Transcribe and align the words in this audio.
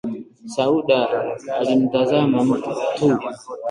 Sauda 0.53 0.99
alimtazama 1.57 2.43
tu 2.95 3.07